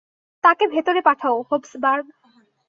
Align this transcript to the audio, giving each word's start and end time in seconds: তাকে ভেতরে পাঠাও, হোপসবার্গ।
তাকে 0.43 0.63
ভেতরে 0.67 1.01
পাঠাও, 1.01 1.35
হোপসবার্গ। 1.49 2.05